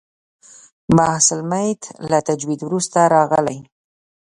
[0.97, 3.59] بحث المیت له تجوید وروسته راغلی.